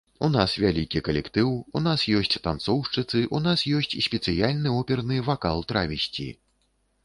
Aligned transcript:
У 0.25 0.27
нас 0.35 0.53
вялікі 0.61 1.01
калектыў, 1.07 1.51
у 1.79 1.81
нас 1.89 2.07
ёсць 2.21 2.41
танцоўшчыцы, 2.49 3.23
у 3.39 3.43
нас 3.47 3.67
ёсць 3.77 3.95
спецыяльны 4.07 4.69
оперны 4.81 5.23
вакал-травесці. 5.33 6.29